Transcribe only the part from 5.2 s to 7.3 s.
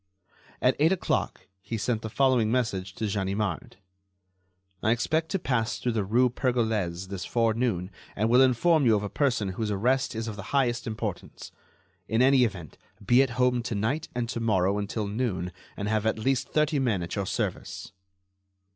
to pass through the rue Pergolese this